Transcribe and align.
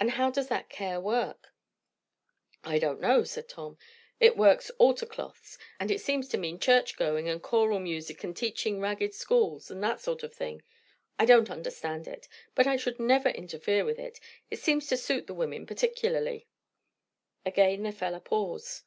"And 0.00 0.10
how 0.10 0.32
does 0.32 0.48
that 0.48 0.68
care 0.68 1.00
work?" 1.00 1.54
"I 2.64 2.80
don't 2.80 3.00
know," 3.00 3.22
said 3.22 3.48
Tom. 3.48 3.78
"It 4.18 4.36
works 4.36 4.68
altar 4.78 5.06
cloths; 5.06 5.56
and 5.78 5.92
it 5.92 6.00
seems 6.00 6.26
to 6.30 6.36
mean 6.38 6.58
church 6.58 6.96
going, 6.96 7.28
and 7.28 7.40
choral 7.40 7.78
music, 7.78 8.24
and 8.24 8.36
teaching 8.36 8.80
ragged 8.80 9.14
schools; 9.14 9.70
and 9.70 9.80
that 9.80 10.00
sort 10.00 10.24
of 10.24 10.34
thing. 10.34 10.62
I 11.20 11.24
don't 11.24 11.52
understand 11.52 12.08
it; 12.08 12.26
but 12.56 12.66
I 12.66 12.74
should 12.76 12.98
never 12.98 13.28
interfere 13.28 13.84
with 13.84 14.00
it. 14.00 14.18
It 14.50 14.58
seems 14.58 14.88
to 14.88 14.96
suit 14.96 15.28
the 15.28 15.34
women 15.34 15.66
particularly." 15.66 16.48
Again 17.46 17.84
there 17.84 17.92
fell 17.92 18.16
a 18.16 18.20
pause. 18.20 18.82